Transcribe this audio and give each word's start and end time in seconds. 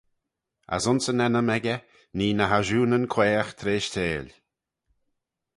As 0.75 0.85
ayns 0.89 1.05
yn 1.11 1.23
ennym 1.25 1.49
echey, 1.57 1.83
nee 2.17 2.35
ny 2.37 2.45
ashoonyn-quaagh 2.57 3.51
treishteil. 3.59 4.27